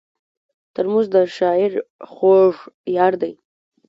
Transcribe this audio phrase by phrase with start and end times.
[0.73, 1.73] ترموز د شاعر
[2.11, 2.55] خوږ
[2.95, 3.33] یار دی.